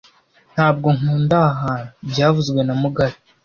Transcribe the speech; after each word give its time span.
Ntabwo 0.53 0.87
nkunda 0.97 1.37
aha 1.49 1.53
hantu 1.61 1.91
byavuzwe 2.09 2.59
na 2.63 2.73
mugabe 2.81 3.15